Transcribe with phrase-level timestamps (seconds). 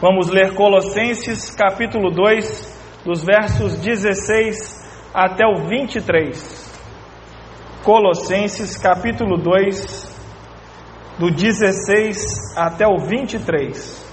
[0.00, 6.72] Vamos ler Colossenses capítulo 2, dos versos 16 até o 23.
[7.84, 10.10] Colossenses capítulo 2,
[11.18, 14.06] do 16 até o 23.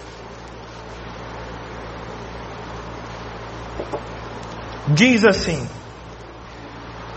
[4.90, 5.70] Diz assim: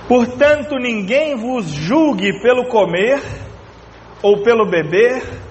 [0.07, 3.21] Portanto, ninguém vos julgue pelo comer,
[4.23, 5.50] ou pelo beber,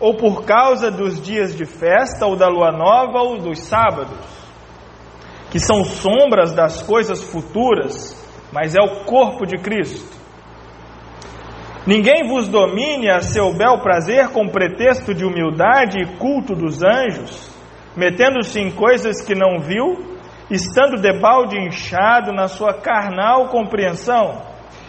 [0.00, 4.18] ou por causa dos dias de festa, ou da lua nova, ou dos sábados,
[5.50, 8.20] que são sombras das coisas futuras,
[8.52, 10.14] mas é o corpo de Cristo.
[11.86, 17.50] Ninguém vos domine a seu bel prazer com pretexto de humildade e culto dos anjos,
[17.94, 20.16] metendo-se em coisas que não viu,
[20.50, 24.42] estando debalde inchado na sua carnal compreensão,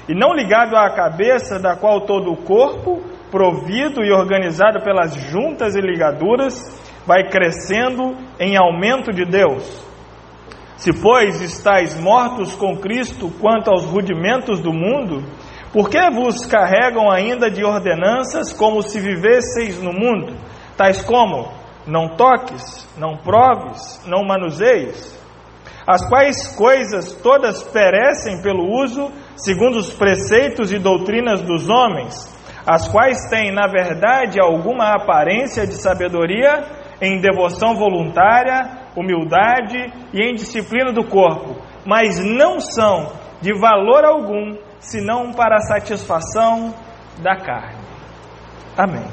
[0.08, 5.76] e não ligado à cabeça, da qual todo o corpo, provido e organizado pelas juntas
[5.76, 6.62] e ligaduras,
[7.06, 9.84] vai crescendo em aumento de Deus.
[10.78, 15.24] Se, pois, estáis mortos com Cristo quanto aos rudimentos do mundo,
[15.72, 20.36] por que vos carregam ainda de ordenanças como se vivesseis no mundo,
[20.78, 21.52] tais como
[21.88, 25.16] não toques, não proves, não manuseis?
[25.88, 32.35] as quais coisas todas perecem pelo uso, segundo os preceitos e doutrinas dos homens,
[32.68, 36.64] as quais têm, na verdade, alguma aparência de sabedoria,
[37.00, 39.78] em devoção voluntária, humildade
[40.14, 46.74] e em disciplina do corpo, mas não são de valor algum, senão para a satisfação
[47.22, 47.84] da carne.
[48.78, 49.06] Amém.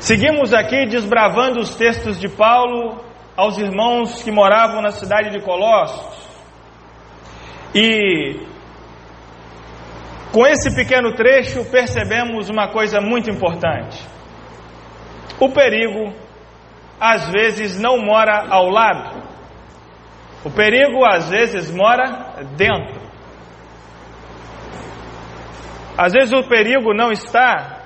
[0.00, 3.00] Seguimos aqui desbravando os textos de Paulo
[3.36, 6.28] aos irmãos que moravam na cidade de Colossos.
[7.74, 8.53] E
[10.34, 14.04] com esse pequeno trecho percebemos uma coisa muito importante.
[15.38, 16.12] O perigo
[17.00, 19.22] às vezes não mora ao lado.
[20.44, 23.00] O perigo às vezes mora dentro.
[25.96, 27.82] Às vezes o perigo não está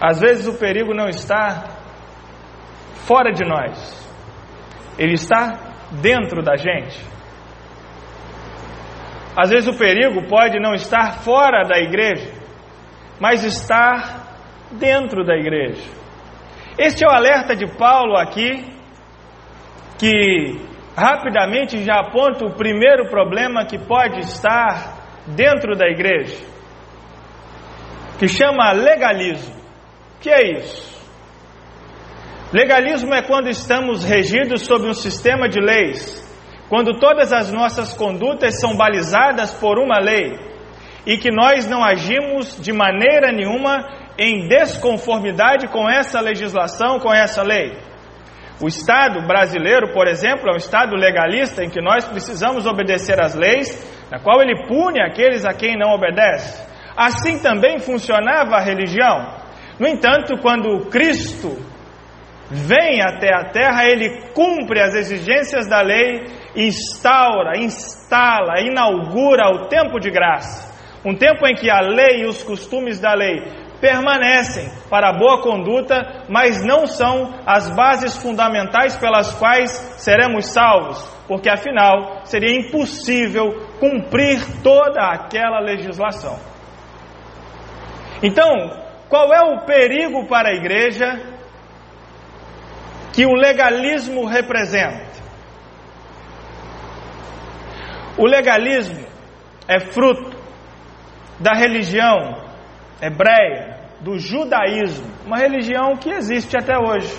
[0.00, 1.64] Às vezes o perigo não está
[3.04, 4.09] fora de nós,
[5.00, 5.58] ele está
[6.00, 7.02] dentro da gente.
[9.36, 12.30] Às vezes o perigo pode não estar fora da igreja,
[13.18, 14.28] mas estar
[14.72, 15.82] dentro da igreja.
[16.78, 18.64] Este é o alerta de Paulo aqui,
[19.98, 20.60] que
[20.96, 26.36] rapidamente já aponta o primeiro problema que pode estar dentro da igreja,
[28.18, 29.60] que chama legalismo
[30.20, 30.99] que é isso?
[32.52, 36.20] Legalismo é quando estamos regidos sob um sistema de leis,
[36.68, 40.36] quando todas as nossas condutas são balizadas por uma lei
[41.06, 47.40] e que nós não agimos de maneira nenhuma em desconformidade com essa legislação, com essa
[47.40, 47.78] lei.
[48.60, 53.36] O Estado brasileiro, por exemplo, é um Estado legalista em que nós precisamos obedecer às
[53.36, 53.68] leis,
[54.10, 56.60] na qual ele pune aqueles a quem não obedece.
[56.96, 59.38] Assim também funcionava a religião.
[59.78, 61.69] No entanto, quando Cristo
[62.50, 70.00] vem até a terra, ele cumpre as exigências da lei, instaura, instala, inaugura o tempo
[70.00, 70.68] de graça.
[71.04, 73.40] Um tempo em que a lei e os costumes da lei
[73.80, 81.02] permanecem para a boa conduta, mas não são as bases fundamentais pelas quais seremos salvos,
[81.26, 86.38] porque afinal seria impossível cumprir toda aquela legislação.
[88.22, 88.52] Então,
[89.08, 91.39] qual é o perigo para a igreja
[93.12, 95.10] que o legalismo representa?
[98.16, 99.06] O legalismo
[99.66, 100.38] é fruto
[101.38, 102.44] da religião
[103.00, 107.14] hebreia, do judaísmo, uma religião que existe até hoje.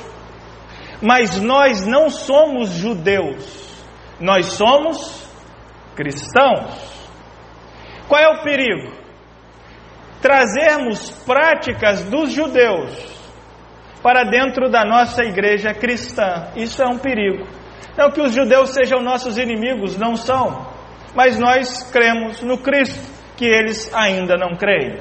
[1.02, 3.84] Mas nós não somos judeus,
[4.20, 5.28] nós somos
[5.96, 7.10] cristãos.
[8.08, 9.02] Qual é o perigo?
[10.22, 13.11] trazermos práticas dos judeus
[14.02, 16.52] para dentro da nossa igreja cristã.
[16.56, 17.48] Isso é um perigo.
[17.98, 20.68] Não que os judeus sejam nossos inimigos, não são,
[21.14, 24.98] mas nós cremos no Cristo, que eles ainda não creem.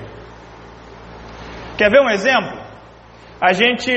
[1.78, 2.58] Quer ver um exemplo?
[3.40, 3.90] A gente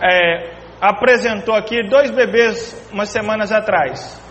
[0.00, 4.22] é, apresentou aqui dois bebês umas semanas atrás.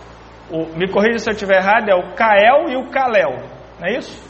[0.50, 3.42] O, me corrija se eu estiver errado, é o Kael e o Kalel,
[3.78, 4.26] não é isso?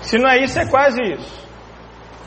[0.00, 1.47] Se não é isso, é quase isso.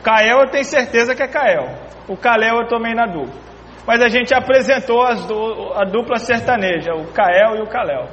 [0.04, 1.68] Cael eu tenho certeza que é Cael.
[2.08, 3.40] O Calel eu tomei na dupla.
[3.86, 8.08] Mas a gente apresentou du a dupla sertaneja, o Cael e o Calel.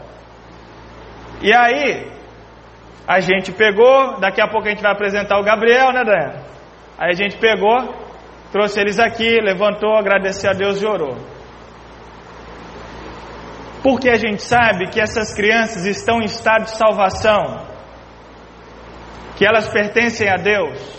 [1.43, 2.11] E aí,
[3.07, 6.43] a gente pegou, daqui a pouco a gente vai apresentar o Gabriel, né, Daniela?
[6.99, 7.95] Aí a gente pegou,
[8.51, 11.17] trouxe eles aqui, levantou, agradeceu a Deus e orou.
[13.83, 17.67] Porque a gente sabe que essas crianças estão em estado de salvação,
[19.37, 20.99] que elas pertencem a Deus,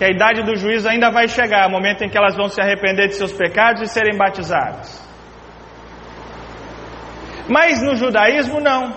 [0.00, 2.58] que a idade do juízo ainda vai chegar, o momento em que elas vão se
[2.58, 5.06] arrepender de seus pecados e serem batizadas.
[7.46, 8.96] Mas no judaísmo, não.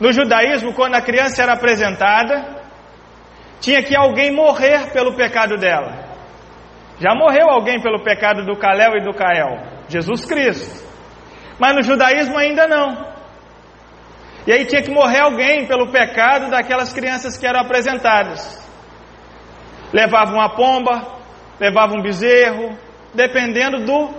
[0.00, 2.62] No judaísmo, quando a criança era apresentada,
[3.60, 5.92] tinha que alguém morrer pelo pecado dela.
[6.98, 9.58] Já morreu alguém pelo pecado do Calel e do Cael?
[9.86, 10.82] Jesus Cristo.
[11.58, 13.06] Mas no judaísmo ainda não.
[14.46, 18.59] E aí tinha que morrer alguém pelo pecado daquelas crianças que eram apresentadas.
[19.92, 21.02] Levava uma pomba,
[21.58, 22.76] levava um bezerro,
[23.14, 24.10] dependendo do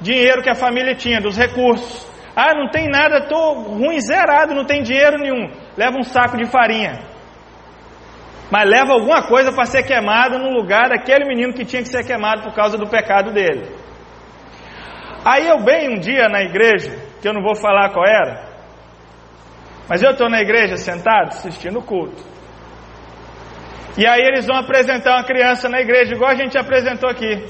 [0.00, 2.06] dinheiro que a família tinha, dos recursos.
[2.34, 5.50] Ah, não tem nada, estou ruim, zerado, não tem dinheiro nenhum.
[5.76, 7.00] Leva um saco de farinha.
[8.50, 12.04] Mas leva alguma coisa para ser queimado no lugar daquele menino que tinha que ser
[12.04, 13.74] queimado por causa do pecado dele.
[15.24, 18.46] Aí eu bem um dia na igreja, que eu não vou falar qual era,
[19.88, 22.22] mas eu estou na igreja sentado assistindo o culto.
[23.96, 27.46] E aí eles vão apresentar uma criança na igreja, igual a gente apresentou aqui.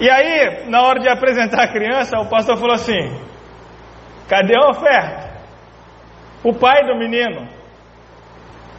[0.00, 3.00] E aí, na hora de apresentar a criança, o pastor falou assim:
[4.28, 5.34] Cadê a oferta?
[6.42, 7.48] O pai do menino,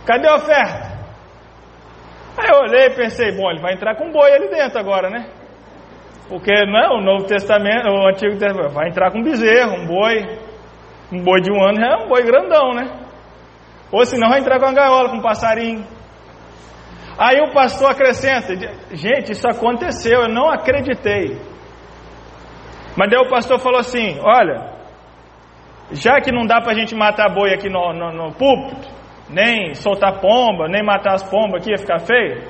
[0.06, 0.96] cadê a oferta?
[2.38, 5.26] Aí eu olhei e pensei: Bom, ele vai entrar com boi ali dentro agora, né?
[6.28, 10.40] Porque não, o Novo Testamento, o Antigo Testamento, vai entrar com bezerro, um boi,
[11.12, 13.05] um boi de um ano já é um boi grandão, né?
[13.96, 15.88] Ou senão vai entrar com uma gaiola, com um passarinho.
[17.18, 18.54] Aí o pastor acrescenta:
[18.92, 21.40] Gente, isso aconteceu, eu não acreditei.
[22.98, 24.70] Mas daí o pastor falou assim: Olha,
[25.94, 28.86] já que não dá para a gente matar boi aqui no, no, no púlpito,
[29.30, 32.44] nem soltar pomba, nem matar as pombas aqui, ia ficar feio,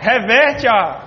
[0.00, 1.02] reverte a,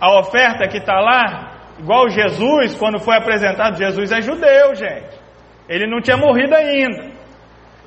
[0.00, 3.76] a oferta que está lá, igual Jesus, quando foi apresentado.
[3.76, 5.22] Jesus é judeu, gente.
[5.68, 7.13] Ele não tinha morrido ainda.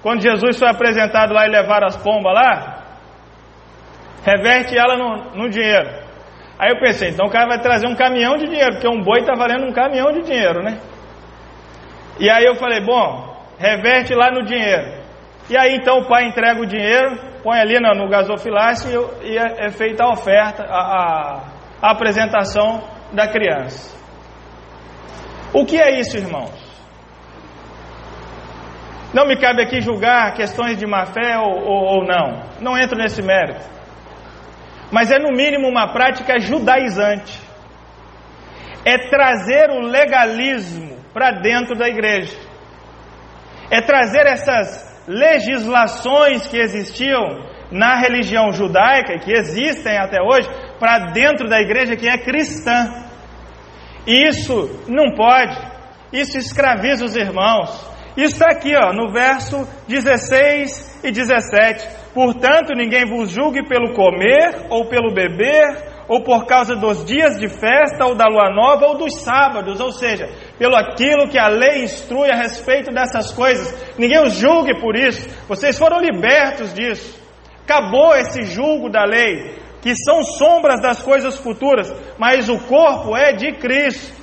[0.08, 2.82] Quando Jesus foi apresentado lá e levaram as pombas lá,
[4.26, 5.90] reverte ela no, no dinheiro.
[6.58, 9.20] Aí eu pensei, então o cara vai trazer um caminhão de dinheiro, porque um boi
[9.20, 10.80] está valendo um caminhão de dinheiro, né?
[12.22, 15.04] E aí eu falei, bom, reverte lá no dinheiro.
[15.50, 19.38] E aí então o pai entrega o dinheiro, põe ali no, no gasofilácio e, e
[19.38, 21.42] é, é, feita a oferta, a, a,
[21.82, 22.82] a apresentação
[23.12, 23.94] da criança.
[25.52, 26.67] O que é isso, irmãos?
[29.14, 32.44] Não me cabe aqui julgar questões de má fé ou, ou, ou não.
[32.60, 33.78] Não entro nesse mérito
[34.92, 37.40] mas é no mínimo uma prática judaizante.
[38.86, 42.38] É trazer o legalismo para dentro da igreja.
[43.70, 50.48] É trazer essas legislações que existiam na religião judaica e que existem até hoje
[50.80, 53.06] para dentro da igreja que é cristã.
[54.06, 55.58] E isso não pode.
[56.14, 57.97] Isso escraviza os irmãos.
[58.18, 61.88] Isso está aqui, ó, no verso 16 e 17.
[62.16, 67.48] Portanto, ninguém vos julgue pelo comer ou pelo beber, ou por causa dos dias de
[67.48, 70.28] festa, ou da lua nova, ou dos sábados, ou seja,
[70.58, 73.72] pelo aquilo que a lei instrui a respeito dessas coisas.
[74.00, 75.30] Ninguém os julgue por isso.
[75.48, 77.22] Vocês foram libertos disso.
[77.64, 83.34] Acabou esse julgo da lei, que são sombras das coisas futuras, mas o corpo é
[83.34, 84.17] de Cristo.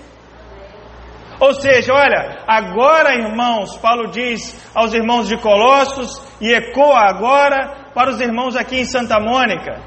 [1.44, 8.08] Ou seja, olha, agora irmãos, Paulo diz aos irmãos de Colossos, e ecoa agora para
[8.08, 9.78] os irmãos aqui em Santa Mônica.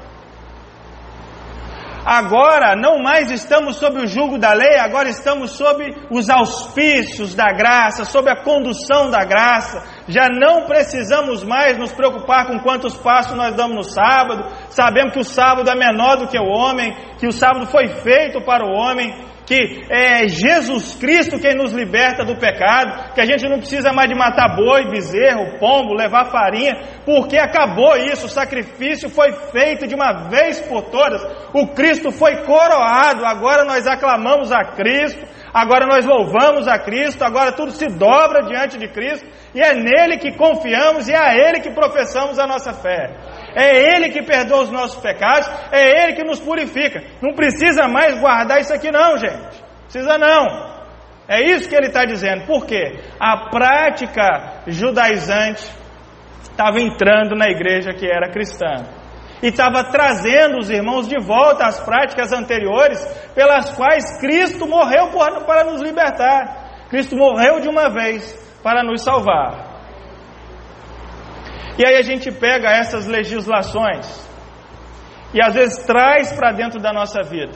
[2.06, 7.46] Agora não mais estamos sob o jugo da lei, agora estamos sob os auspícios da
[7.46, 9.82] graça, sob a condução da graça.
[10.06, 14.46] Já não precisamos mais nos preocupar com quantos passos nós damos no sábado.
[14.70, 18.40] Sabemos que o sábado é menor do que o homem, que o sábado foi feito
[18.42, 19.12] para o homem
[19.48, 24.06] que é Jesus Cristo quem nos liberta do pecado, que a gente não precisa mais
[24.06, 26.74] de matar boi, bezerro, pombo, levar farinha,
[27.06, 31.22] porque acabou isso, o sacrifício foi feito de uma vez por todas,
[31.54, 37.50] o Cristo foi coroado, agora nós aclamamos a Cristo, agora nós louvamos a Cristo, agora
[37.50, 41.60] tudo se dobra diante de Cristo, e é nele que confiamos e é a Ele
[41.60, 43.16] que professamos a nossa fé.
[43.58, 47.02] É Ele que perdoa os nossos pecados, é Ele que nos purifica.
[47.20, 49.60] Não precisa mais guardar isso aqui, não, gente.
[49.82, 50.78] Precisa não.
[51.26, 52.46] É isso que ele está dizendo.
[52.46, 53.00] Por quê?
[53.18, 55.68] A prática judaizante
[56.42, 58.84] estava entrando na igreja que era cristã.
[59.42, 65.10] E estava trazendo os irmãos de volta às práticas anteriores pelas quais Cristo morreu
[65.46, 66.86] para nos libertar.
[66.88, 69.67] Cristo morreu de uma vez para nos salvar.
[71.78, 74.28] E aí a gente pega essas legislações
[75.32, 77.52] e às vezes traz para dentro da nossa vida.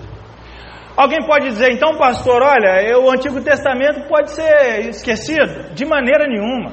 [0.96, 5.74] Alguém pode dizer, então, pastor, olha, o Antigo Testamento pode ser esquecido?
[5.74, 6.72] De maneira nenhuma.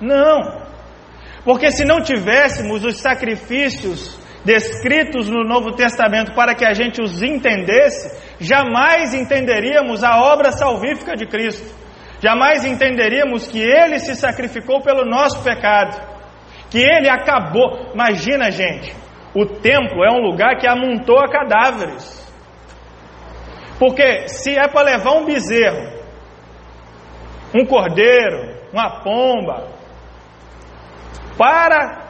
[0.00, 0.66] Não.
[1.44, 7.22] Porque se não tivéssemos os sacrifícios descritos no Novo Testamento para que a gente os
[7.22, 11.74] entendesse, jamais entenderíamos a obra salvífica de Cristo.
[12.20, 16.15] Jamais entenderíamos que ele se sacrificou pelo nosso pecado,
[16.70, 17.90] que ele acabou.
[17.92, 18.94] Imagina, gente,
[19.34, 22.24] o templo é um lugar que amontoa cadáveres.
[23.78, 25.96] Porque se é para levar um bezerro,
[27.54, 29.68] um cordeiro, uma pomba,
[31.36, 32.06] para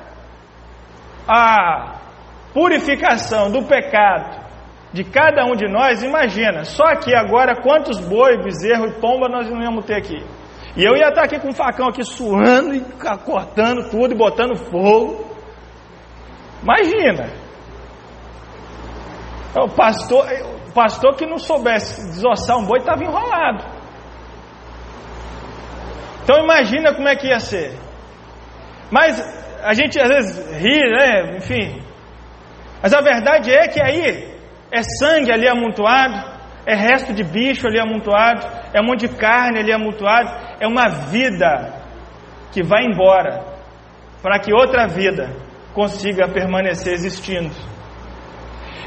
[1.29, 2.01] a
[2.55, 4.47] purificação do pecado
[4.93, 9.51] de cada um de nós, imagina, só aqui agora quantos boi, bezerro e pomba nós
[9.51, 10.25] não íamos ter aqui.
[10.77, 12.81] E eu ia estar aqui com um facão aqui suando e
[13.25, 15.25] cortando tudo e botando fogo.
[16.63, 17.31] Imagina.
[19.57, 20.27] O pastor,
[20.69, 23.65] o pastor que não soubesse desossar um boi estava enrolado.
[26.23, 27.73] Então imagina como é que ia ser.
[28.91, 29.19] Mas
[29.63, 31.37] a gente às vezes ri, né?
[31.39, 31.83] Enfim.
[32.83, 34.37] Mas a verdade é que aí
[34.71, 36.36] é sangue ali amontoado,
[36.67, 38.45] é resto de bicho ali amontoado,
[38.75, 40.29] é um monte de carne ali amontoado,
[40.61, 41.73] é uma vida
[42.53, 43.45] que vai embora
[44.21, 45.31] para que outra vida
[45.73, 47.55] consiga permanecer existindo.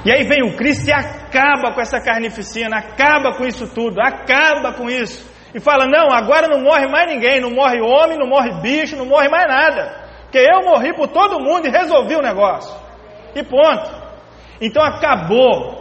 [0.04, 4.74] E aí vem o Cristo e acaba com essa carnificina, acaba com isso tudo, acaba
[4.74, 5.30] com isso.
[5.54, 9.06] E fala: não, agora não morre mais ninguém, não morre homem, não morre bicho, não
[9.06, 10.10] morre mais nada.
[10.24, 12.76] Porque eu morri por todo mundo e resolvi o negócio.
[13.36, 13.90] E ponto.
[14.62, 15.79] Então acabou,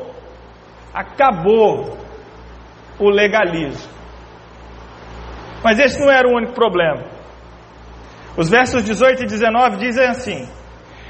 [0.98, 1.96] acabou
[2.98, 3.88] o legalismo.
[5.62, 7.04] Mas esse não era o único problema.
[8.36, 10.48] Os versos 18 e 19 dizem assim: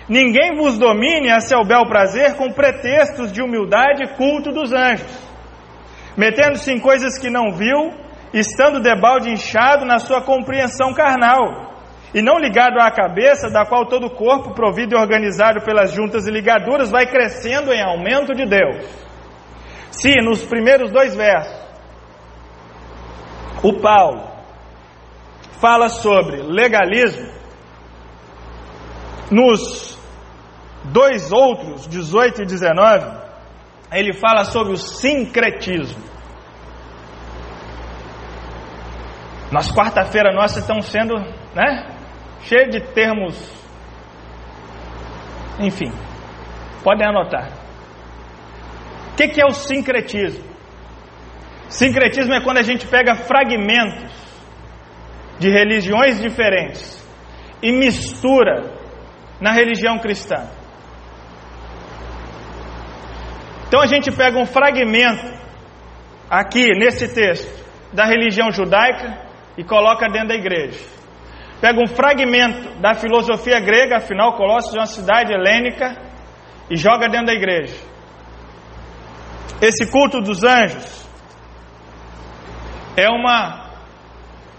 [0.08, 5.10] Ninguém vos domine a seu bel prazer com pretextos de humildade e culto dos anjos,
[6.16, 7.90] metendo-se em coisas que não viu,
[8.32, 11.72] estando debalde inchado na sua compreensão carnal,
[12.14, 16.26] e não ligado à cabeça, da qual todo o corpo, provido e organizado pelas juntas
[16.26, 19.07] e ligaduras, vai crescendo em aumento de Deus.
[20.00, 21.58] Se nos primeiros dois versos,
[23.64, 24.28] o Paulo
[25.60, 27.32] fala sobre legalismo,
[29.28, 29.98] nos
[30.84, 33.28] dois outros, 18 e 19,
[33.90, 36.04] ele fala sobre o sincretismo.
[39.50, 41.14] Nas quarta-feira nossa estão sendo,
[41.54, 41.90] né,
[42.42, 43.34] cheio de termos,
[45.58, 45.90] enfim,
[46.84, 47.57] podem anotar.
[49.18, 50.44] Que, que é o sincretismo?
[51.68, 54.12] Sincretismo é quando a gente pega fragmentos
[55.40, 57.04] de religiões diferentes
[57.60, 58.78] e mistura
[59.40, 60.48] na religião cristã.
[63.66, 65.26] Então a gente pega um fragmento
[66.30, 67.52] aqui nesse texto
[67.92, 69.18] da religião judaica
[69.56, 70.78] e coloca dentro da igreja.
[71.60, 75.96] Pega um fragmento da filosofia grega, afinal Colossos é uma cidade helênica,
[76.70, 77.87] e joga dentro da igreja.
[79.60, 81.08] Esse culto dos anjos
[82.96, 83.68] é uma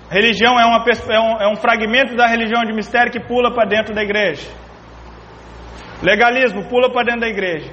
[0.10, 3.68] religião, é, uma, é, um, é um fragmento da religião de mistério que pula para
[3.68, 4.50] dentro da igreja.
[6.02, 7.72] Legalismo pula para dentro da igreja.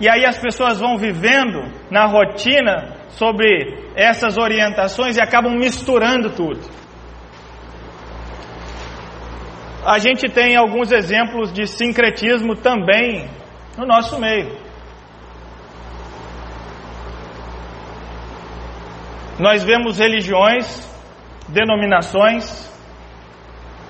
[0.00, 3.46] E aí as pessoas vão vivendo na rotina sobre
[3.94, 6.60] essas orientações e acabam misturando tudo.
[9.84, 13.28] A gente tem alguns exemplos de sincretismo também
[13.76, 14.56] no nosso meio.
[19.42, 20.88] Nós vemos religiões,
[21.48, 22.72] denominações,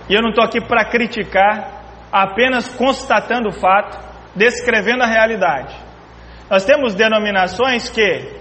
[0.08, 3.98] e eu não estou aqui para criticar, apenas constatando o fato,
[4.34, 5.76] descrevendo a realidade.
[6.48, 8.32] Nós temos denominações que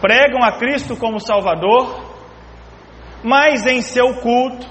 [0.00, 2.08] pregam a Cristo como Salvador,
[3.24, 4.64] mas em seu culto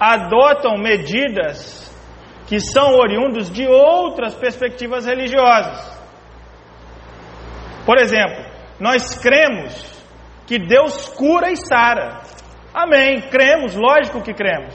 [0.00, 1.88] adotam medidas
[2.48, 5.96] que são oriundos de outras perspectivas religiosas.
[7.84, 8.44] Por exemplo,
[8.80, 9.95] nós cremos
[10.46, 12.22] que Deus cura e sara.
[12.72, 13.22] Amém.
[13.30, 14.74] Cremos, lógico que cremos.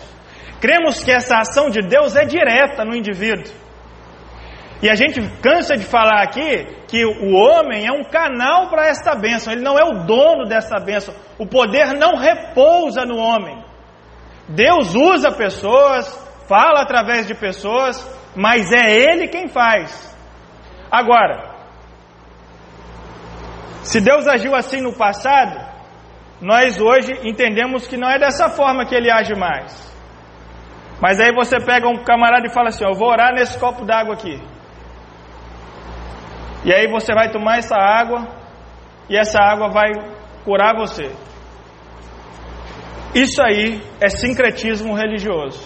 [0.59, 3.53] Cremos que essa ação de Deus é direta no indivíduo.
[4.81, 9.15] E a gente cansa de falar aqui que o homem é um canal para esta
[9.15, 11.13] bênção, ele não é o dono desta bênção.
[11.37, 13.63] O poder não repousa no homem.
[14.49, 16.09] Deus usa pessoas,
[16.47, 18.03] fala através de pessoas,
[18.35, 20.17] mas é Ele quem faz.
[20.91, 21.51] Agora,
[23.83, 25.60] se Deus agiu assim no passado,
[26.41, 29.91] nós hoje entendemos que não é dessa forma que Ele age mais.
[30.99, 34.15] Mas aí você pega um camarada e fala assim: Eu vou orar nesse copo d'água
[34.15, 34.41] aqui.
[36.63, 38.27] E aí você vai tomar essa água
[39.09, 39.89] e essa água vai
[40.43, 41.11] curar você.
[43.13, 45.61] Isso aí é sincretismo religioso,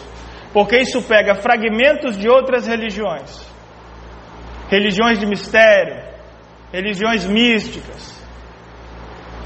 [0.51, 3.45] porque isso pega fragmentos de outras religiões,
[4.69, 6.01] religiões de mistério,
[6.73, 8.14] religiões místicas,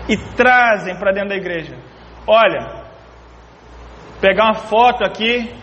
[0.10, 1.78] e trazem para dentro da igreja.
[2.26, 2.84] Olha,
[4.20, 5.54] pegar uma foto aqui,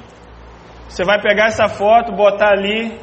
[0.89, 2.97] você vai pegar essa foto, botar ali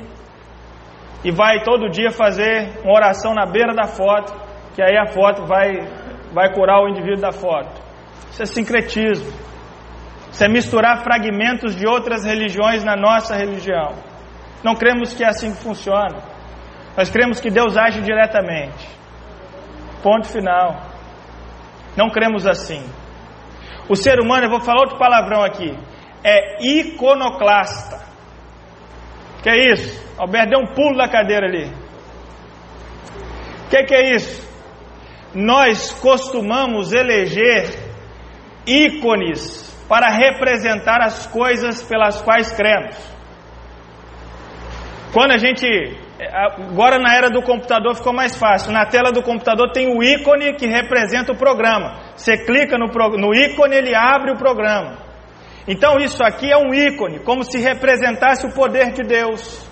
[1.21, 4.33] e vai todo dia fazer uma oração na beira da foto,
[4.73, 5.81] que aí a foto vai,
[6.31, 7.81] vai curar o indivíduo da foto.
[8.31, 9.31] Isso é sincretismo.
[10.31, 13.93] Isso é misturar fragmentos de outras religiões na nossa religião.
[14.63, 16.23] Não cremos que é assim que funciona.
[16.97, 18.87] Nós cremos que Deus age diretamente.
[20.01, 20.92] Ponto final.
[21.95, 22.83] Não cremos assim.
[23.89, 25.77] O ser humano, eu vou falar outro palavrão aqui,
[26.23, 28.01] é iconoclasta.
[29.41, 30.03] Que é isso?
[30.17, 31.69] Alberto deu um pulo da cadeira ali.
[33.69, 34.49] Que, que é isso?
[35.33, 37.69] Nós costumamos eleger
[38.65, 42.95] ícones para representar as coisas pelas quais cremos.
[45.11, 45.67] Quando a gente.
[46.31, 48.71] Agora na era do computador ficou mais fácil.
[48.71, 51.99] Na tela do computador tem o ícone que representa o programa.
[52.15, 52.87] Você clica no,
[53.17, 54.97] no ícone, ele abre o programa.
[55.67, 59.69] Então isso aqui é um ícone, como se representasse o poder de Deus.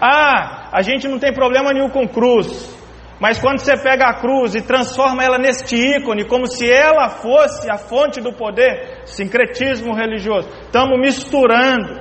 [0.00, 2.74] Ah, a gente não tem problema nenhum com cruz.
[3.18, 7.70] Mas quando você pega a cruz e transforma ela neste ícone, como se ela fosse
[7.70, 10.50] a fonte do poder, sincretismo religioso.
[10.64, 12.00] Estamos misturando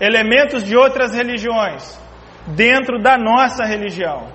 [0.00, 2.05] elementos de outras religiões
[2.48, 4.28] dentro da nossa religião.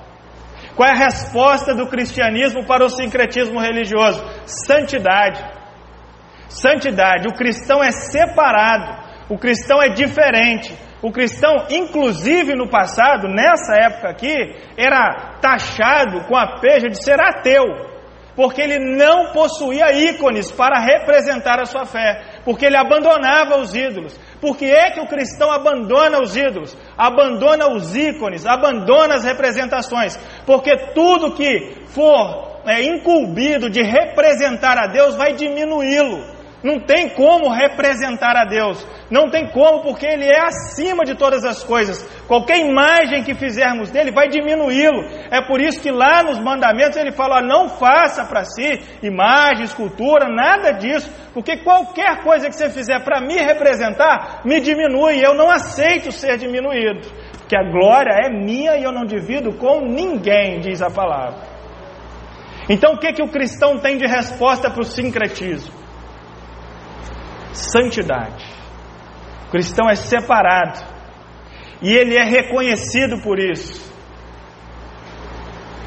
[0.75, 4.23] Qual é a resposta do cristianismo para o sincretismo religioso?
[4.45, 5.43] Santidade.
[6.47, 7.27] Santidade.
[7.27, 10.75] O cristão é separado, o cristão é diferente.
[11.01, 14.35] O cristão, inclusive no passado, nessa época aqui,
[14.77, 17.63] era taxado com a peja de ser ateu,
[18.35, 24.19] porque ele não possuía ícones para representar a sua fé, porque ele abandonava os ídolos.
[24.41, 30.17] Por que é que o cristão abandona os ídolos, abandona os ícones, abandona as representações?
[30.47, 36.40] Porque tudo que for é, incumbido de representar a Deus vai diminuí-lo.
[36.63, 38.85] Não tem como representar a Deus.
[39.09, 42.07] Não tem como, porque Ele é acima de todas as coisas.
[42.27, 45.03] Qualquer imagem que fizermos dele vai diminuí-lo.
[45.31, 50.29] É por isso que lá nos mandamentos ele fala: não faça para si imagem, escultura,
[50.29, 51.11] nada disso.
[51.33, 55.19] Porque qualquer coisa que você fizer para me representar, me diminui.
[55.19, 57.01] Eu não aceito ser diminuído.
[57.39, 61.41] Porque a glória é minha e eu não divido com ninguém, diz a palavra.
[62.69, 65.80] Então o que, que o cristão tem de resposta para o sincretismo?
[67.53, 68.45] Santidade.
[69.47, 70.79] O cristão é separado
[71.81, 73.91] e ele é reconhecido por isso.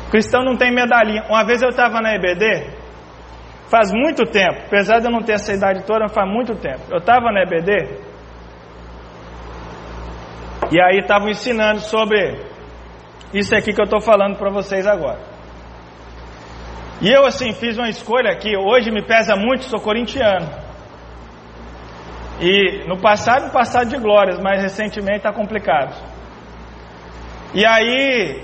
[0.07, 1.25] O cristão não tem medalhinha.
[1.29, 2.71] Uma vez eu estava na EBD,
[3.69, 6.83] faz muito tempo, apesar de eu não ter essa idade toda, faz muito tempo.
[6.91, 8.15] Eu estava na EBD
[10.73, 12.39] e aí estavam ensinando sobre
[13.33, 15.21] isso aqui que eu estou falando para vocês agora.
[17.01, 20.64] E eu assim fiz uma escolha que hoje me pesa muito, sou corintiano.
[22.41, 25.95] E no passado, passado de glórias, mas recentemente está complicado.
[27.55, 28.43] E aí,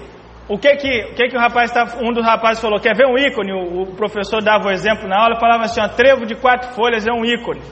[0.48, 2.78] o que que, o que que o rapaz tá, um dos rapazes falou?
[2.78, 3.52] Quer ver um ícone?
[3.52, 7.06] O, o professor dava o exemplo na aula, falava assim: ó, trevo de quatro folhas
[7.06, 7.62] é um ícone.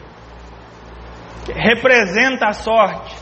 [1.54, 3.16] Representa a sorte.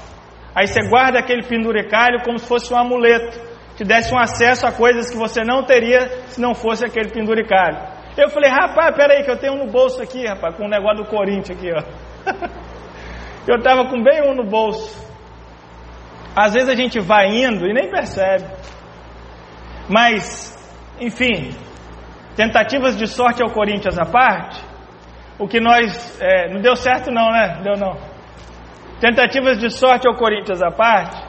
[0.55, 3.39] Aí você guarda aquele penduricalho como se fosse um amuleto,
[3.77, 7.79] que desse um acesso a coisas que você não teria se não fosse aquele penduricalho.
[8.17, 11.05] Eu falei, rapaz, peraí, que eu tenho um no bolso aqui, rapaz, com um negócio
[11.05, 11.83] do Corinthians aqui, ó.
[13.47, 15.07] Eu estava com bem um no bolso.
[16.35, 18.45] Às vezes a gente vai indo e nem percebe.
[19.89, 20.53] Mas,
[21.01, 21.55] enfim,
[22.35, 24.61] tentativas de sorte ao Corinthians à parte,
[25.39, 26.21] o que nós.
[26.21, 27.61] É, não deu certo, não, né?
[27.63, 27.97] Deu não.
[29.01, 31.23] Tentativas de sorte ao Corinthians à parte,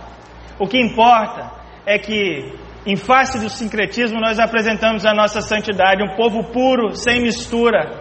[0.58, 1.52] o que importa
[1.86, 7.22] é que, em face do sincretismo, nós apresentamos a nossa santidade, um povo puro, sem
[7.22, 7.92] mistura,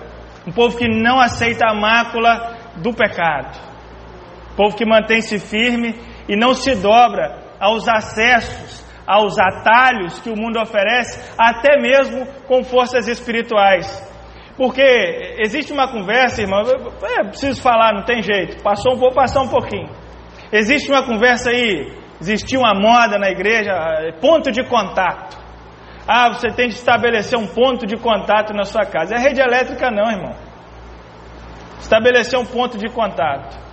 [0.47, 3.76] um povo que não aceita a mácula do pecado
[4.57, 5.95] povo que mantém-se firme
[6.29, 12.65] e não se dobra aos acessos, aos atalhos que o mundo oferece, até mesmo com
[12.65, 13.87] forças espirituais.
[14.57, 14.83] Porque
[15.39, 16.63] existe uma conversa, irmão,
[17.03, 19.91] é, preciso falar, não tem jeito, passou, vou passar um pouquinho.
[20.51, 23.73] Existe uma conversa aí, existiu uma moda na igreja,
[24.21, 25.37] ponto de contato.
[26.09, 29.17] Ah, você tem de estabelecer um ponto de contato na sua casa.
[29.17, 30.35] É rede elétrica não, irmão.
[31.81, 33.66] Estabelecer um ponto de contato.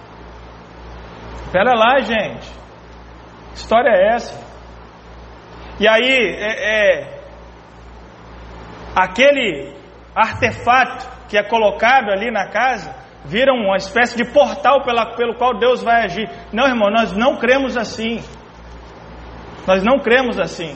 [1.53, 2.51] Espera lá, gente.
[3.53, 4.43] História é essa?
[5.79, 7.19] E aí, é, é,
[8.95, 9.71] aquele
[10.15, 15.59] artefato que é colocado ali na casa vira uma espécie de portal pela, pelo qual
[15.59, 16.27] Deus vai agir.
[16.51, 18.19] Não, irmão, nós não cremos assim.
[19.67, 20.75] Nós não cremos assim.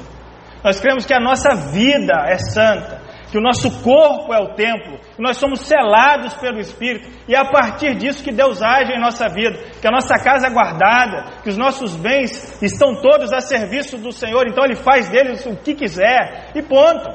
[0.64, 2.97] Nós cremos que a nossa vida é santa,
[3.32, 7.38] que o nosso corpo é o templo, que nós somos selados pelo Espírito, e é
[7.38, 11.42] a partir disso que Deus age em nossa vida, que a nossa casa é guardada,
[11.44, 15.56] que os nossos bens estão todos a serviço do Senhor, então Ele faz deles o
[15.56, 17.10] que quiser, e ponto.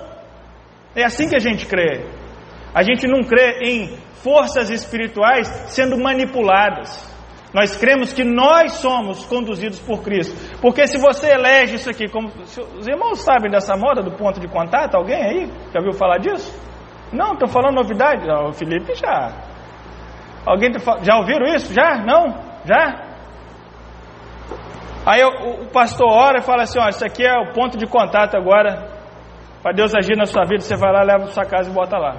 [0.95, 2.05] É assim que a gente crê.
[2.75, 7.11] A gente não crê em forças espirituais sendo manipuladas.
[7.55, 10.35] Nós cremos que nós somos conduzidos por Cristo.
[10.61, 14.49] Porque se você elege isso aqui, como os irmãos sabem dessa moda do ponto de
[14.49, 16.51] contato, alguém aí já ouviu falar disso?
[17.13, 18.27] Não, estou falando novidade.
[18.31, 19.33] O Felipe já.
[20.47, 21.73] Alguém tá já ouviram isso?
[21.75, 21.99] Já?
[21.99, 22.35] Não?
[22.65, 23.13] Já?
[25.05, 27.87] Aí o, o pastor ora e fala assim: ó, isso aqui é o ponto de
[27.87, 28.89] contato agora
[29.63, 30.61] para Deus agir na sua vida.
[30.61, 32.17] Você vai lá, leva para sua casa e bota lá.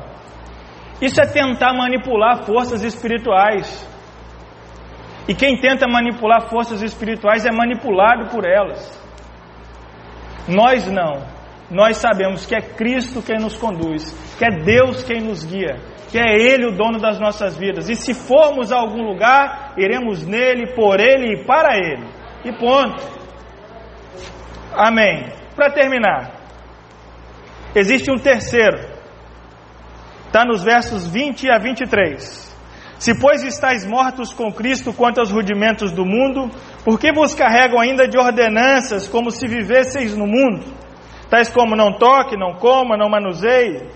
[1.02, 3.91] Isso é tentar manipular forças espirituais.
[5.27, 9.01] E quem tenta manipular forças espirituais é manipulado por elas.
[10.47, 11.25] Nós não.
[11.71, 15.77] Nós sabemos que é Cristo quem nos conduz, que é Deus quem nos guia,
[16.12, 17.89] que é Ele o dono das nossas vidas.
[17.89, 22.05] E se formos a algum lugar, iremos nele, por Ele e para Ele.
[22.43, 23.01] E ponto.
[24.75, 25.31] Amém.
[25.55, 26.31] Para terminar,
[27.73, 28.77] existe um terceiro.
[30.27, 32.52] Está nos versos 20 a 23.
[33.03, 36.49] Se, pois, estáis mortos com Cristo quanto aos rudimentos do mundo,
[36.85, 40.63] por que vos carregam ainda de ordenanças como se vivesseis no mundo?
[41.29, 43.89] Tais como não toque, não coma, não manuseie,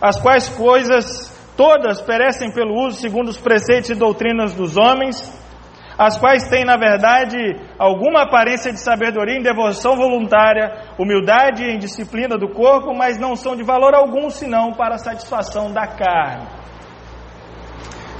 [0.00, 5.22] as quais coisas todas perecem pelo uso segundo os preceitos e doutrinas dos homens,
[5.96, 7.38] as quais têm, na verdade,
[7.78, 13.54] alguma aparência de sabedoria em devoção voluntária, humildade em disciplina do corpo, mas não são
[13.54, 16.60] de valor algum senão para a satisfação da carne.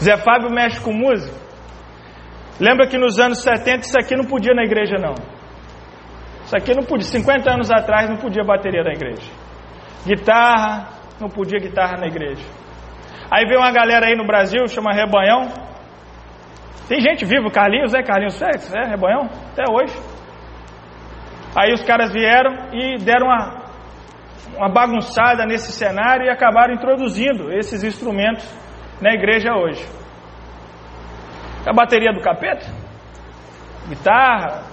[0.02, 1.36] Zé Fábio mexe com música.
[2.58, 5.14] Lembra que nos anos 70 isso aqui não podia na igreja, não.
[6.44, 7.06] Isso aqui não podia.
[7.06, 9.30] 50 anos atrás não podia bateria na igreja.
[10.06, 10.88] Guitarra,
[11.20, 12.44] não podia guitarra na igreja.
[13.30, 15.48] Aí veio uma galera aí no Brasil, chama Rebanhão.
[16.88, 19.94] Tem gente viva, Carlinhos, é Carlinhos é, é Rebanhão, até hoje.
[21.54, 23.62] Aí os caras vieram e deram uma,
[24.56, 28.44] uma bagunçada nesse cenário e acabaram introduzindo esses instrumentos
[29.00, 29.84] na igreja hoje?
[31.66, 32.66] A bateria do capeta?
[33.88, 34.64] Guitarra?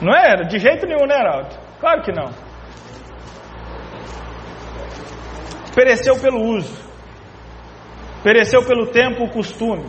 [0.00, 0.44] Não era?
[0.44, 1.56] De jeito nenhum, né, Heraldo?
[1.78, 2.30] Claro que não.
[5.74, 6.90] Pereceu pelo uso.
[8.22, 9.88] Pereceu pelo tempo, o costume.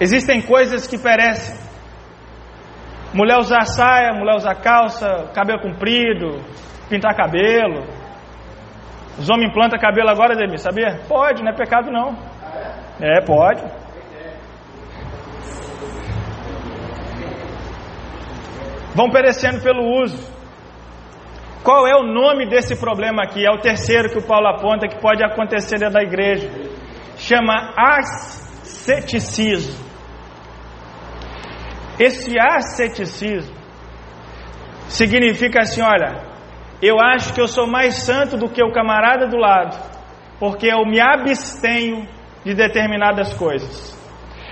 [0.00, 1.58] Existem coisas que perecem.
[3.12, 6.40] Mulher usar saia, mulher usar calça, cabelo comprido,
[6.88, 7.84] pintar cabelo,
[9.18, 11.00] os homens implantam cabelo agora, Demi, sabia?
[11.08, 12.16] Pode, não é pecado não.
[13.00, 13.62] É, pode.
[18.94, 20.38] Vão perecendo pelo uso.
[21.62, 23.44] Qual é o nome desse problema aqui?
[23.44, 26.48] É o terceiro que o Paulo aponta que pode acontecer dentro da igreja.
[27.16, 29.86] Chama asceticismo.
[31.98, 33.56] Esse asceticismo
[34.88, 36.27] significa assim, olha,
[36.80, 39.76] eu acho que eu sou mais santo do que o camarada do lado,
[40.38, 42.06] porque eu me abstenho
[42.44, 43.96] de determinadas coisas.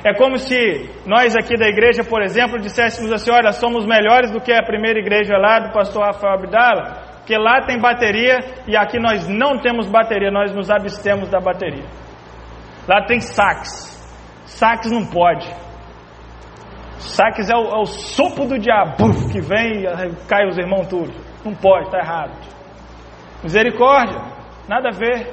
[0.05, 4.41] É como se nós aqui da igreja, por exemplo, disséssemos assim: olha, somos melhores do
[4.41, 8.99] que a primeira igreja lá do pastor Rafael Abdala, porque lá tem bateria e aqui
[8.99, 11.87] nós não temos bateria, nós nos abstemos da bateria.
[12.89, 13.99] Lá tem sax,
[14.45, 15.49] sax não pode.
[16.99, 18.97] Sax é o, é o do diabo
[19.31, 21.26] que vem e cai os irmãos tudo.
[21.47, 22.33] Não pode, está errado.
[23.41, 24.21] Misericórdia,
[24.69, 25.33] nada a ver.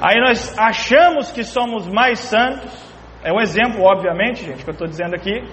[0.00, 2.72] Aí nós achamos que somos mais santos,
[3.22, 5.46] é um exemplo, obviamente, gente, que eu estou dizendo aqui,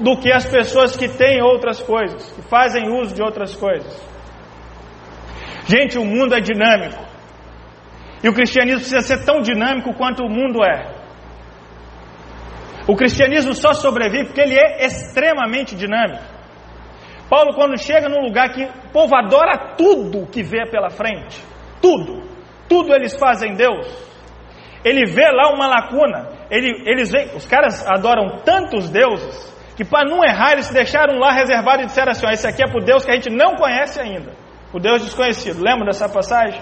[0.00, 3.94] do que as pessoas que têm outras coisas, que fazem uso de outras coisas.
[5.66, 7.04] Gente, o mundo é dinâmico.
[8.22, 10.90] E o cristianismo precisa ser tão dinâmico quanto o mundo é.
[12.88, 16.33] O cristianismo só sobrevive porque ele é extremamente dinâmico.
[17.28, 21.42] Paulo, quando chega num lugar que o povo adora tudo que vê pela frente,
[21.80, 22.22] tudo,
[22.68, 23.86] tudo eles fazem Deus,
[24.84, 30.22] ele vê lá uma lacuna, ele, eles os caras adoram tantos deuses, que para não
[30.22, 33.04] errar eles deixaram lá reservado e disseram assim: ó, esse aqui é para o Deus
[33.04, 34.32] que a gente não conhece ainda,
[34.72, 35.62] o Deus desconhecido.
[35.62, 36.60] Lembra dessa passagem?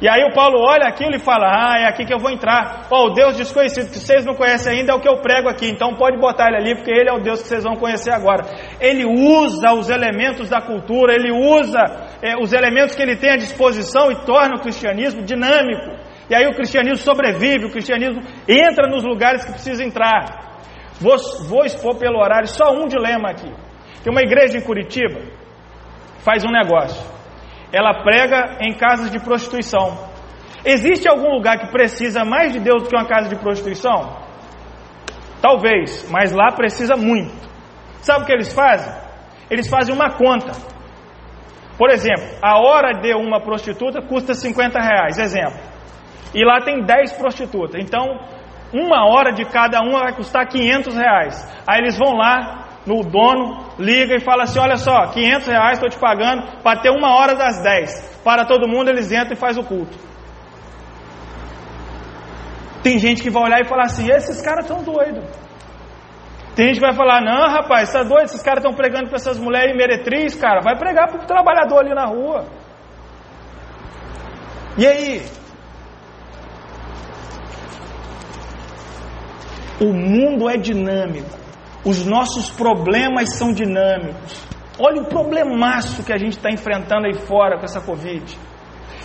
[0.00, 2.86] E aí o Paulo olha aquilo e fala: Ah, é aqui que eu vou entrar.
[2.90, 5.48] Ó, oh, o Deus desconhecido que vocês não conhecem ainda é o que eu prego
[5.48, 5.68] aqui.
[5.68, 8.44] Então pode botar ele ali, porque ele é o Deus que vocês vão conhecer agora.
[8.80, 11.80] Ele usa os elementos da cultura, ele usa
[12.22, 15.96] é, os elementos que ele tem à disposição e torna o cristianismo dinâmico.
[16.30, 20.60] E aí o cristianismo sobrevive, o cristianismo entra nos lugares que precisa entrar.
[21.00, 21.16] Vou,
[21.48, 23.50] vou expor pelo horário só um dilema aqui.
[24.04, 25.38] Tem uma igreja em Curitiba
[26.28, 27.17] faz um negócio
[27.72, 30.08] ela prega em casas de prostituição.
[30.64, 34.16] Existe algum lugar que precisa mais de Deus do que uma casa de prostituição?
[35.40, 37.32] Talvez, mas lá precisa muito.
[38.00, 38.92] Sabe o que eles fazem?
[39.50, 40.52] Eles fazem uma conta.
[41.78, 45.60] Por exemplo, a hora de uma prostituta custa 50 reais, exemplo.
[46.34, 47.80] E lá tem 10 prostitutas.
[47.80, 48.18] Então,
[48.72, 51.62] uma hora de cada uma vai custar 500 reais.
[51.66, 55.90] Aí eles vão lá, no dono, liga e fala assim: Olha só, 500 reais estou
[55.90, 58.20] te pagando para ter uma hora das 10.
[58.24, 59.96] Para todo mundo, eles entram e faz o culto.
[62.82, 65.24] Tem gente que vai olhar e falar assim: Esses caras estão doidos.
[66.56, 68.24] Tem gente que vai falar: Não, rapaz, está doido?
[68.24, 70.60] Esses caras estão pregando para essas mulheres meretriz, cara.
[70.60, 72.46] Vai pregar para o trabalhador ali na rua.
[74.78, 75.22] E aí?
[79.80, 81.37] O mundo é dinâmico.
[81.88, 84.46] Os nossos problemas são dinâmicos.
[84.78, 88.38] Olha o problemaço que a gente está enfrentando aí fora com essa Covid,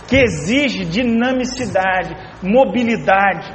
[0.06, 3.54] que exige dinamicidade, mobilidade.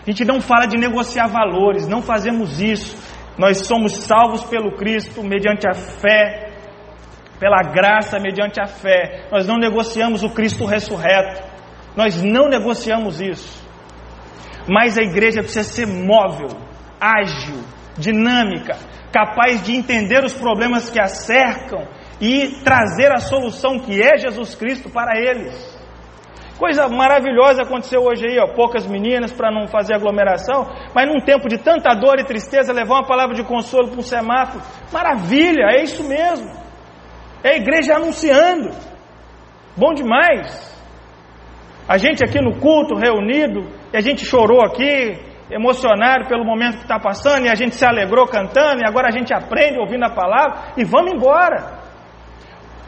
[0.00, 2.96] A gente não fala de negociar valores, não fazemos isso.
[3.36, 6.50] Nós somos salvos pelo Cristo mediante a fé,
[7.38, 9.28] pela graça mediante a fé.
[9.30, 11.42] Nós não negociamos o Cristo ressurreto.
[11.94, 13.62] Nós não negociamos isso.
[14.66, 16.56] Mas a igreja precisa ser móvel,
[16.98, 17.62] ágil,
[17.98, 18.76] dinâmica,
[19.12, 21.86] capaz de entender os problemas que a cercam
[22.20, 25.76] e trazer a solução que é Jesus Cristo para eles.
[26.58, 31.48] Coisa maravilhosa aconteceu hoje aí, ó, poucas meninas para não fazer aglomeração, mas num tempo
[31.48, 34.64] de tanta dor e tristeza, levar uma palavra de consolo para um semáforo.
[34.90, 36.50] Maravilha, é isso mesmo.
[37.44, 38.70] É a igreja anunciando.
[39.76, 40.74] Bom demais.
[41.86, 45.14] A gente aqui no culto, reunido, e a gente chorou aqui,
[45.50, 49.10] emocionado pelo momento que está passando, e a gente se alegrou cantando, e agora a
[49.10, 51.80] gente aprende ouvindo a palavra, e vamos embora.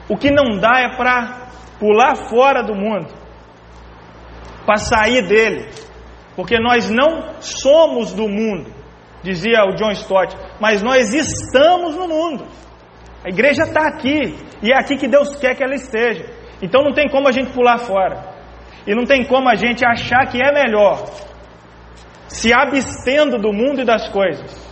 [0.09, 3.12] O que não dá é para pular fora do mundo,
[4.66, 5.68] para sair dele,
[6.35, 8.73] porque nós não somos do mundo,
[9.23, 12.47] dizia o John Stott, mas nós estamos no mundo.
[13.25, 16.25] A igreja está aqui, e é aqui que Deus quer que ela esteja.
[16.61, 18.37] Então não tem como a gente pular fora.
[18.87, 21.05] E não tem como a gente achar que é melhor
[22.29, 24.69] se abstendo do mundo e das coisas.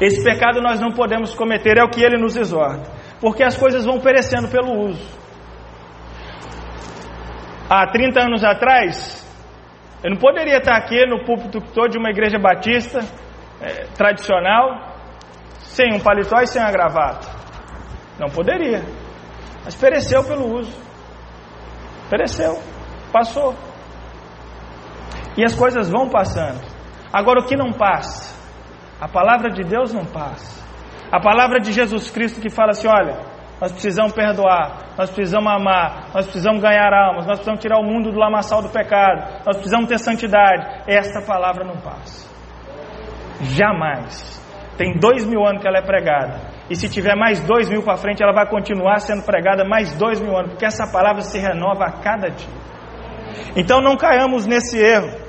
[0.00, 3.84] Esse pecado nós não podemos cometer, é o que ele nos exorta, porque as coisas
[3.84, 5.22] vão perecendo pelo uso.
[7.70, 9.22] Há 30 anos atrás,
[10.02, 13.00] eu não poderia estar aqui no púlpito de uma igreja batista
[13.60, 14.96] é, tradicional,
[15.60, 17.28] sem um paletó e sem uma gravata.
[18.18, 18.82] Não poderia.
[19.64, 20.76] Mas pereceu pelo uso.
[22.10, 22.60] Pereceu.
[23.12, 23.54] Passou.
[25.36, 26.60] E as coisas vão passando.
[27.12, 28.34] Agora, o que não passa?
[29.00, 30.62] A palavra de Deus não passa.
[31.10, 33.18] A palavra de Jesus Cristo que fala assim: olha,
[33.60, 38.10] nós precisamos perdoar, nós precisamos amar, nós precisamos ganhar almas, nós precisamos tirar o mundo
[38.10, 40.82] do lamaçal do pecado, nós precisamos ter santidade.
[40.86, 42.28] Esta palavra não passa.
[43.40, 44.40] Jamais.
[44.76, 46.40] Tem dois mil anos que ela é pregada.
[46.68, 50.20] E se tiver mais dois mil para frente, ela vai continuar sendo pregada mais dois
[50.20, 52.62] mil anos, porque essa palavra se renova a cada dia.
[53.54, 55.21] Então não caiamos nesse erro.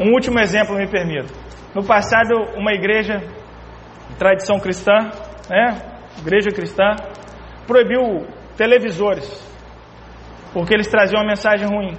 [0.00, 1.32] Um último exemplo, me permito.
[1.74, 3.22] No passado, uma igreja
[4.18, 4.92] tradição cristã,
[5.48, 5.80] né,
[6.18, 6.96] igreja cristã,
[7.66, 8.26] proibiu
[8.56, 9.26] televisores,
[10.52, 11.96] porque eles traziam uma mensagem ruim.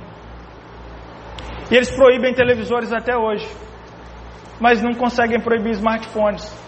[1.71, 3.47] E eles proíbem televisores até hoje,
[4.59, 6.65] mas não conseguem proibir smartphones.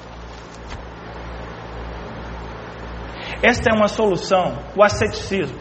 [3.43, 5.59] Esta é uma solução, o asceticismo.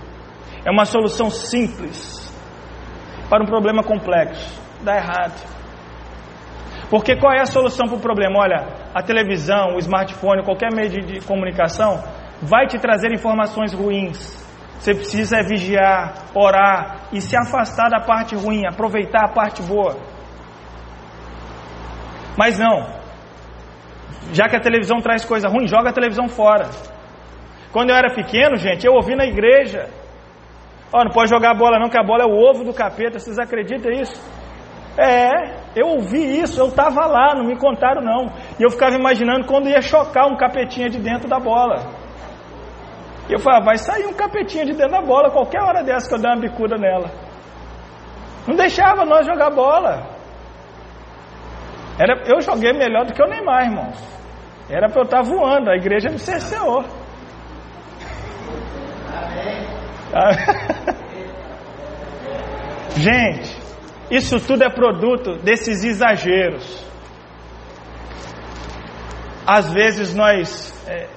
[0.64, 2.32] É uma solução simples
[3.28, 4.65] para um problema complexo.
[4.86, 5.34] Dá errado.
[6.88, 8.38] Porque qual é a solução para o problema?
[8.38, 12.04] Olha, a televisão, o smartphone, qualquer meio de, de comunicação
[12.40, 14.46] vai te trazer informações ruins.
[14.78, 19.96] Você precisa vigiar, orar e se afastar da parte ruim, aproveitar a parte boa.
[22.38, 22.86] Mas não.
[24.32, 26.68] Já que a televisão traz coisa ruim, joga a televisão fora.
[27.72, 29.90] Quando eu era pequeno, gente, eu ouvi na igreja.
[30.92, 32.72] Ó, oh, não pode jogar a bola não, que a bola é o ovo do
[32.72, 33.18] capeta.
[33.18, 34.35] Vocês acreditam nisso?
[34.98, 38.32] É, eu ouvi isso, eu estava lá, não me contaram não.
[38.58, 41.84] E eu ficava imaginando quando ia chocar um capetinha de dentro da bola.
[43.28, 46.14] E eu falava, vai sair um capetinho de dentro da bola qualquer hora dessa que
[46.14, 47.10] eu der uma bicuda nela.
[48.46, 50.16] Não deixava nós jogar bola.
[51.98, 53.98] Era, eu joguei melhor do que o Neymar, irmãos.
[54.70, 56.84] Era para eu estar voando, a igreja me cerceou.
[62.96, 63.55] Gente,
[64.10, 66.84] isso tudo é produto desses exageros.
[69.46, 71.08] Às vezes nós é,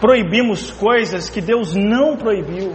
[0.00, 2.74] proibimos coisas que Deus não proibiu.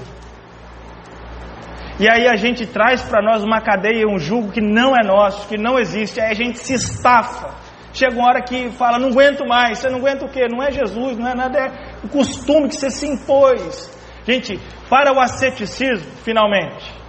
[2.00, 5.48] E aí a gente traz para nós uma cadeia, um jugo que não é nosso,
[5.48, 6.20] que não existe.
[6.20, 7.56] Aí a gente se estafa.
[7.94, 9.80] Chega uma hora que fala, não aguento mais.
[9.80, 10.48] Você não aguenta o quê?
[10.52, 11.72] Não é Jesus, não é nada, é
[12.04, 13.90] o costume que você se impôs.
[14.28, 17.05] Gente, para o asceticismo, finalmente.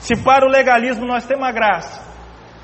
[0.00, 2.06] Se para o legalismo nós temos a graça.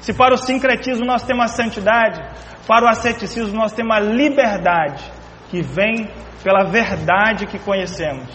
[0.01, 2.21] Se para o sincretismo nós temos a santidade.
[2.67, 5.03] Para o asceticismo nós temos a liberdade
[5.51, 6.09] que vem
[6.43, 8.29] pela verdade que conhecemos.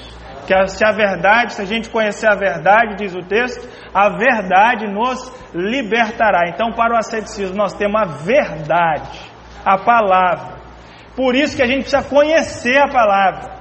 [0.48, 4.88] Que se a verdade, se a gente conhecer a verdade, diz o texto, a verdade
[4.88, 6.50] nos libertará.
[6.50, 9.20] Então, para o asceticismo, nós temos a verdade,
[9.64, 10.58] a palavra.
[11.16, 13.60] Por isso que a gente precisa conhecer a palavra.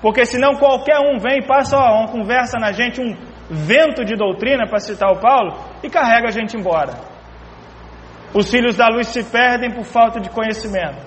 [0.00, 3.14] Porque senão qualquer um vem e passa ó, uma conversa na gente, um
[3.52, 6.94] vento de doutrina, para citar o Paulo, e carrega a gente embora.
[8.34, 10.98] Os filhos da luz se perdem por falta de conhecimento.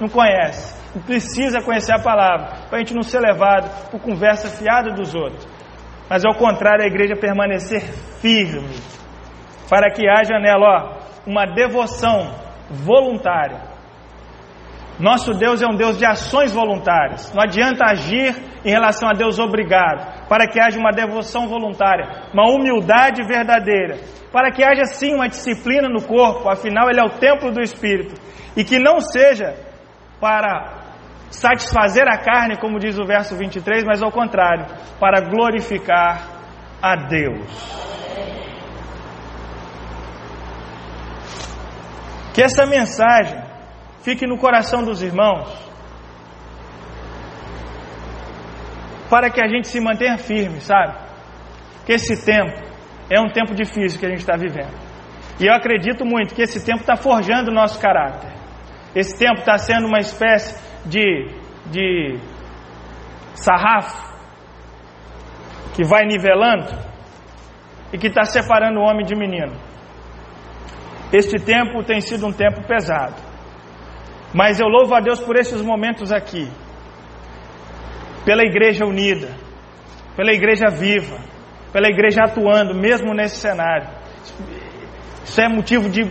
[0.00, 4.90] Não conhece precisa conhecer a palavra, para a gente não ser levado por conversa fiada
[4.92, 5.46] dos outros.
[6.08, 7.80] Mas ao contrário, a igreja permanecer
[8.20, 8.76] firme,
[9.70, 12.34] para que haja nela ó, uma devoção
[12.68, 13.72] voluntária.
[14.98, 17.32] Nosso Deus é um Deus de ações voluntárias.
[17.32, 22.48] Não adianta agir em relação a Deus obrigado, para que haja uma devoção voluntária, uma
[22.48, 23.98] humildade verdadeira,
[24.32, 28.18] para que haja sim uma disciplina no corpo, afinal ele é o templo do Espírito,
[28.56, 29.54] e que não seja
[30.18, 30.84] para
[31.28, 34.64] satisfazer a carne, como diz o verso 23, mas ao contrário,
[34.98, 36.26] para glorificar
[36.80, 37.92] a Deus.
[42.32, 43.38] Que essa mensagem
[44.02, 45.71] fique no coração dos irmãos,
[49.12, 50.96] para que a gente se mantenha firme, sabe?
[51.84, 52.58] Que esse tempo
[53.10, 54.72] é um tempo difícil que a gente está vivendo.
[55.38, 58.32] E eu acredito muito que esse tempo está forjando o nosso caráter.
[58.94, 61.28] Esse tempo está sendo uma espécie de,
[61.66, 62.18] de
[63.34, 64.16] sarrafo
[65.74, 66.72] que vai nivelando
[67.92, 69.52] e que está separando o homem de menino.
[71.12, 73.16] Este tempo tem sido um tempo pesado,
[74.32, 76.50] mas eu louvo a Deus por esses momentos aqui,
[78.24, 79.28] pela igreja unida,
[80.16, 81.18] pela igreja viva,
[81.72, 83.88] pela igreja atuando, mesmo nesse cenário.
[85.24, 86.02] Isso é motivo de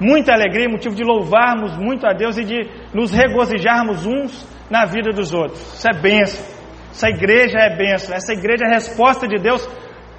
[0.00, 5.10] muita alegria, motivo de louvarmos muito a Deus e de nos regozijarmos uns na vida
[5.10, 5.60] dos outros.
[5.74, 6.44] Isso é bênção.
[6.90, 8.14] Essa igreja é bênção.
[8.14, 9.66] Essa igreja é a resposta de Deus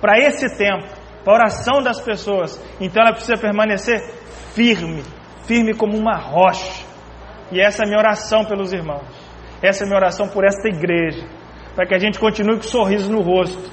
[0.02, 0.88] para esse tempo,
[1.24, 2.60] para a oração das pessoas.
[2.80, 4.00] Então ela precisa permanecer
[4.54, 5.04] firme,
[5.46, 6.86] firme como uma rocha.
[7.52, 9.19] E essa é a minha oração pelos irmãos.
[9.62, 11.28] Essa é a minha oração por esta igreja.
[11.76, 13.72] Para que a gente continue com um sorriso no rosto,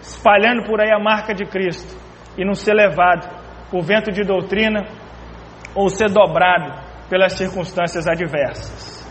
[0.00, 1.96] espalhando por aí a marca de Cristo
[2.36, 3.28] e não ser levado
[3.70, 4.86] por vento de doutrina
[5.74, 9.02] ou ser dobrado pelas circunstâncias adversas.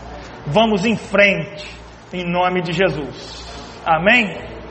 [0.46, 1.68] Vamos em frente,
[2.12, 3.82] em nome de Jesus.
[3.84, 4.51] Amém?